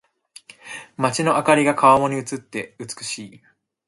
[0.97, 3.41] 街の灯りが川面に映って美しい。